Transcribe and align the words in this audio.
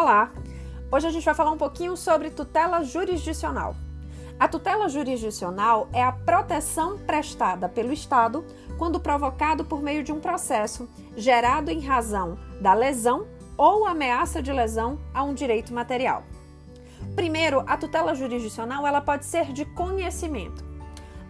Olá! 0.00 0.32
Hoje 0.90 1.08
a 1.08 1.10
gente 1.10 1.26
vai 1.26 1.34
falar 1.34 1.50
um 1.50 1.58
pouquinho 1.58 1.94
sobre 1.94 2.30
tutela 2.30 2.82
jurisdicional. 2.82 3.76
A 4.38 4.48
tutela 4.48 4.88
jurisdicional 4.88 5.90
é 5.92 6.02
a 6.02 6.10
proteção 6.10 6.96
prestada 7.00 7.68
pelo 7.68 7.92
Estado 7.92 8.42
quando 8.78 8.98
provocado 8.98 9.62
por 9.62 9.82
meio 9.82 10.02
de 10.02 10.10
um 10.10 10.18
processo 10.18 10.88
gerado 11.14 11.70
em 11.70 11.80
razão 11.80 12.38
da 12.62 12.72
lesão 12.72 13.26
ou 13.58 13.86
ameaça 13.86 14.40
de 14.40 14.50
lesão 14.50 14.98
a 15.12 15.22
um 15.22 15.34
direito 15.34 15.70
material. 15.74 16.22
Primeiro, 17.14 17.62
a 17.66 17.76
tutela 17.76 18.14
jurisdicional 18.14 18.86
ela 18.86 19.02
pode 19.02 19.26
ser 19.26 19.52
de 19.52 19.66
conhecimento. 19.66 20.64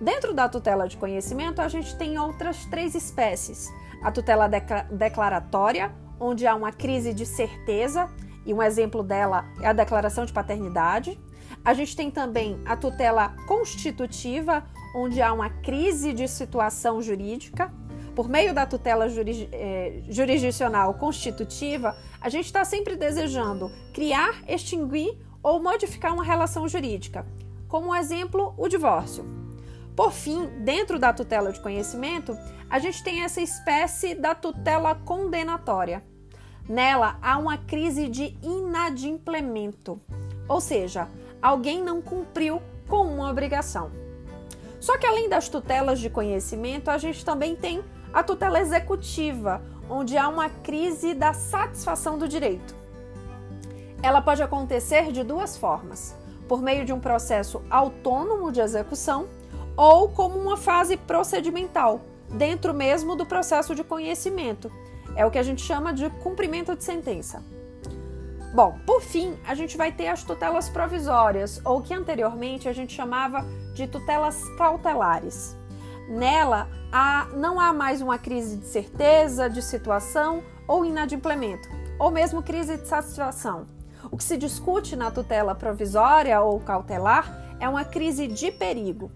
Dentro 0.00 0.32
da 0.32 0.48
tutela 0.48 0.86
de 0.86 0.96
conhecimento, 0.96 1.60
a 1.60 1.66
gente 1.66 1.98
tem 1.98 2.20
outras 2.20 2.64
três 2.66 2.94
espécies: 2.94 3.68
a 4.00 4.12
tutela 4.12 4.48
declaratória, 4.92 5.92
onde 6.20 6.46
há 6.46 6.54
uma 6.54 6.70
crise 6.70 7.12
de 7.12 7.26
certeza 7.26 8.08
e 8.44 8.54
um 8.54 8.62
exemplo 8.62 9.02
dela 9.02 9.44
é 9.60 9.66
a 9.66 9.72
declaração 9.72 10.24
de 10.24 10.32
paternidade. 10.32 11.18
A 11.64 11.74
gente 11.74 11.94
tem 11.94 12.10
também 12.10 12.58
a 12.64 12.76
tutela 12.76 13.34
constitutiva, 13.46 14.64
onde 14.94 15.20
há 15.20 15.32
uma 15.32 15.50
crise 15.50 16.12
de 16.12 16.26
situação 16.26 17.02
jurídica. 17.02 17.72
Por 18.14 18.28
meio 18.28 18.54
da 18.54 18.66
tutela 18.66 19.06
eh, 19.08 20.02
jurisdicional 20.08 20.94
constitutiva, 20.94 21.96
a 22.20 22.28
gente 22.28 22.46
está 22.46 22.64
sempre 22.64 22.96
desejando 22.96 23.70
criar, 23.92 24.42
extinguir 24.48 25.16
ou 25.42 25.62
modificar 25.62 26.12
uma 26.12 26.24
relação 26.24 26.68
jurídica. 26.68 27.26
Como 27.68 27.94
exemplo, 27.94 28.54
o 28.56 28.68
divórcio. 28.68 29.24
Por 29.94 30.12
fim, 30.12 30.46
dentro 30.64 30.98
da 30.98 31.12
tutela 31.12 31.52
de 31.52 31.60
conhecimento, 31.60 32.36
a 32.68 32.78
gente 32.78 33.02
tem 33.02 33.22
essa 33.22 33.40
espécie 33.40 34.14
da 34.14 34.34
tutela 34.34 34.94
condenatória, 34.94 36.02
Nela 36.70 37.18
há 37.20 37.36
uma 37.36 37.58
crise 37.58 38.06
de 38.06 38.38
inadimplemento, 38.40 40.00
ou 40.48 40.60
seja, 40.60 41.08
alguém 41.42 41.82
não 41.82 42.00
cumpriu 42.00 42.62
com 42.86 43.12
uma 43.12 43.28
obrigação. 43.28 43.90
Só 44.78 44.96
que 44.96 45.04
além 45.04 45.28
das 45.28 45.48
tutelas 45.48 45.98
de 45.98 46.08
conhecimento, 46.08 46.88
a 46.88 46.96
gente 46.96 47.24
também 47.24 47.56
tem 47.56 47.82
a 48.12 48.22
tutela 48.22 48.60
executiva, 48.60 49.60
onde 49.88 50.16
há 50.16 50.28
uma 50.28 50.48
crise 50.48 51.12
da 51.12 51.32
satisfação 51.32 52.16
do 52.16 52.28
direito. 52.28 52.72
Ela 54.00 54.22
pode 54.22 54.40
acontecer 54.40 55.10
de 55.10 55.24
duas 55.24 55.56
formas: 55.56 56.14
por 56.46 56.62
meio 56.62 56.84
de 56.84 56.92
um 56.92 57.00
processo 57.00 57.60
autônomo 57.68 58.52
de 58.52 58.60
execução 58.60 59.26
ou 59.76 60.08
como 60.08 60.38
uma 60.38 60.56
fase 60.56 60.96
procedimental, 60.96 62.00
dentro 62.28 62.72
mesmo 62.72 63.16
do 63.16 63.26
processo 63.26 63.74
de 63.74 63.82
conhecimento, 63.82 64.70
é 65.20 65.26
o 65.26 65.30
que 65.30 65.38
a 65.38 65.42
gente 65.42 65.60
chama 65.60 65.92
de 65.92 66.08
cumprimento 66.08 66.74
de 66.74 66.82
sentença. 66.82 67.42
Bom, 68.54 68.78
por 68.86 69.02
fim, 69.02 69.36
a 69.46 69.54
gente 69.54 69.76
vai 69.76 69.92
ter 69.92 70.08
as 70.08 70.24
tutelas 70.24 70.70
provisórias, 70.70 71.60
ou 71.62 71.82
que 71.82 71.92
anteriormente 71.92 72.66
a 72.66 72.72
gente 72.72 72.94
chamava 72.94 73.44
de 73.74 73.86
tutelas 73.86 74.42
cautelares. 74.56 75.54
Nela, 76.08 76.70
há, 76.90 77.28
não 77.34 77.60
há 77.60 77.70
mais 77.70 78.00
uma 78.00 78.16
crise 78.16 78.56
de 78.56 78.64
certeza, 78.64 79.50
de 79.50 79.60
situação 79.60 80.42
ou 80.66 80.86
inadimplemento, 80.86 81.68
ou 81.98 82.10
mesmo 82.10 82.42
crise 82.42 82.78
de 82.78 82.88
satisfação. 82.88 83.68
O 84.10 84.16
que 84.16 84.24
se 84.24 84.38
discute 84.38 84.96
na 84.96 85.10
tutela 85.10 85.54
provisória 85.54 86.40
ou 86.40 86.58
cautelar 86.60 87.56
é 87.60 87.68
uma 87.68 87.84
crise 87.84 88.26
de 88.26 88.50
perigo. 88.50 89.12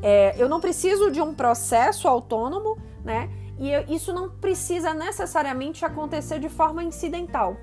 É, 0.00 0.32
eu 0.38 0.48
não 0.48 0.60
preciso 0.60 1.10
de 1.10 1.20
um 1.20 1.34
processo 1.34 2.06
autônomo, 2.06 2.78
né? 3.04 3.28
E 3.60 3.94
isso 3.94 4.12
não 4.12 4.30
precisa 4.30 4.94
necessariamente 4.94 5.84
acontecer 5.84 6.40
de 6.40 6.48
forma 6.48 6.82
incidental. 6.82 7.58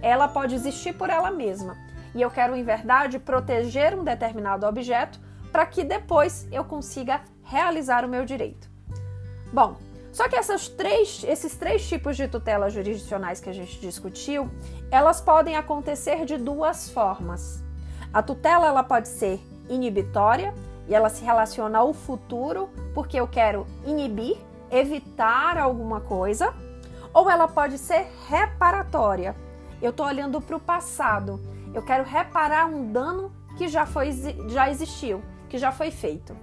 Ela 0.00 0.28
pode 0.28 0.54
existir 0.54 0.94
por 0.94 1.10
ela 1.10 1.30
mesma. 1.32 1.76
E 2.14 2.22
eu 2.22 2.30
quero, 2.30 2.54
em 2.54 2.62
verdade, 2.62 3.18
proteger 3.18 3.98
um 3.98 4.04
determinado 4.04 4.64
objeto 4.64 5.18
para 5.50 5.66
que 5.66 5.82
depois 5.82 6.46
eu 6.52 6.64
consiga 6.64 7.20
realizar 7.42 8.04
o 8.04 8.08
meu 8.08 8.24
direito. 8.24 8.70
Bom, 9.52 9.76
só 10.12 10.28
que 10.28 10.36
três, 10.76 11.24
esses 11.24 11.56
três 11.56 11.86
tipos 11.88 12.16
de 12.16 12.28
tutelas 12.28 12.72
jurisdicionais 12.72 13.40
que 13.40 13.50
a 13.50 13.52
gente 13.52 13.80
discutiu, 13.80 14.48
elas 14.90 15.20
podem 15.20 15.56
acontecer 15.56 16.24
de 16.24 16.36
duas 16.36 16.90
formas. 16.90 17.62
A 18.12 18.22
tutela 18.22 18.66
ela 18.66 18.84
pode 18.84 19.08
ser 19.08 19.40
inibitória 19.68 20.54
e 20.88 20.94
ela 20.94 21.08
se 21.08 21.24
relaciona 21.24 21.78
ao 21.78 21.92
futuro, 21.92 22.68
porque 22.94 23.18
eu 23.18 23.26
quero 23.26 23.66
inibir 23.84 24.36
evitar 24.70 25.58
alguma 25.58 26.00
coisa, 26.00 26.54
ou 27.12 27.30
ela 27.30 27.48
pode 27.48 27.78
ser 27.78 28.06
reparatória. 28.28 29.34
Eu 29.82 29.90
estou 29.90 30.06
olhando 30.06 30.40
para 30.40 30.56
o 30.56 30.60
passado. 30.60 31.40
Eu 31.74 31.82
quero 31.82 32.04
reparar 32.04 32.66
um 32.66 32.92
dano 32.92 33.32
que 33.56 33.68
já, 33.68 33.86
foi, 33.86 34.12
já 34.48 34.70
existiu, 34.70 35.22
que 35.48 35.58
já 35.58 35.72
foi 35.72 35.90
feito. 35.90 36.36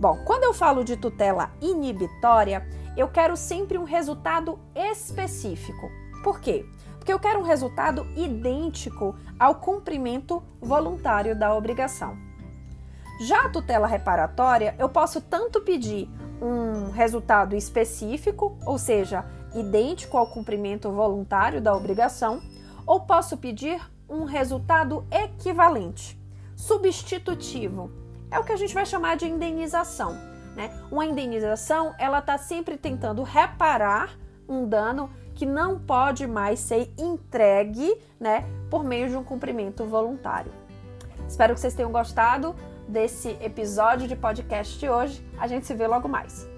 Bom, 0.00 0.18
quando 0.24 0.44
eu 0.44 0.52
falo 0.52 0.84
de 0.84 0.96
tutela 0.96 1.50
inibitória, 1.60 2.66
eu 2.96 3.08
quero 3.08 3.36
sempre 3.36 3.78
um 3.78 3.84
resultado 3.84 4.58
específico. 4.74 5.88
Por 6.22 6.40
quê? 6.40 6.66
Porque 6.98 7.12
eu 7.12 7.18
quero 7.18 7.40
um 7.40 7.44
resultado 7.44 8.06
idêntico 8.16 9.14
ao 9.38 9.56
cumprimento 9.56 10.42
voluntário 10.60 11.38
da 11.38 11.54
obrigação. 11.54 12.16
Já 13.20 13.46
a 13.46 13.48
tutela 13.48 13.86
reparatória, 13.86 14.74
eu 14.78 14.88
posso 14.88 15.20
tanto 15.20 15.60
pedir 15.60 16.08
um 16.42 16.90
resultado 16.90 17.54
específico, 17.54 18.58
ou 18.66 18.76
seja, 18.76 19.24
idêntico 19.54 20.18
ao 20.18 20.26
cumprimento 20.26 20.90
voluntário 20.90 21.60
da 21.60 21.72
obrigação, 21.72 22.42
ou 22.84 23.00
posso 23.00 23.36
pedir 23.36 23.80
um 24.08 24.24
resultado 24.24 25.06
equivalente, 25.08 26.20
substitutivo. 26.56 27.92
É 28.28 28.40
o 28.40 28.44
que 28.44 28.52
a 28.52 28.56
gente 28.56 28.74
vai 28.74 28.84
chamar 28.84 29.16
de 29.16 29.26
indenização. 29.26 30.18
Né? 30.56 30.70
Uma 30.90 31.06
indenização, 31.06 31.94
ela 31.96 32.18
está 32.18 32.36
sempre 32.36 32.76
tentando 32.76 33.22
reparar 33.22 34.18
um 34.48 34.66
dano 34.66 35.08
que 35.34 35.46
não 35.46 35.78
pode 35.78 36.26
mais 36.26 36.58
ser 36.58 36.92
entregue 36.98 37.96
né, 38.18 38.44
por 38.68 38.82
meio 38.84 39.08
de 39.08 39.16
um 39.16 39.22
cumprimento 39.22 39.84
voluntário. 39.84 40.52
Espero 41.26 41.54
que 41.54 41.60
vocês 41.60 41.74
tenham 41.74 41.92
gostado 41.92 42.54
desse 42.92 43.30
episódio 43.40 44.06
de 44.06 44.14
podcast 44.14 44.78
de 44.78 44.88
hoje. 44.88 45.24
A 45.38 45.48
gente 45.48 45.66
se 45.66 45.74
vê 45.74 45.86
logo 45.86 46.06
mais. 46.06 46.51